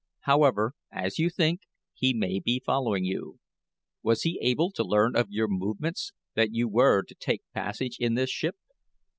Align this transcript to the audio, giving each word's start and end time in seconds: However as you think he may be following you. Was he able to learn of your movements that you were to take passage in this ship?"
However 0.21 0.73
as 0.91 1.19
you 1.19 1.29
think 1.29 1.61
he 1.93 2.11
may 2.11 2.39
be 2.39 2.59
following 2.59 3.05
you. 3.05 3.37
Was 4.01 4.23
he 4.23 4.39
able 4.41 4.71
to 4.71 4.83
learn 4.83 5.15
of 5.15 5.29
your 5.29 5.47
movements 5.47 6.11
that 6.33 6.51
you 6.51 6.67
were 6.67 7.03
to 7.03 7.13
take 7.13 7.43
passage 7.53 7.97
in 7.99 8.15
this 8.15 8.31
ship?" 8.31 8.55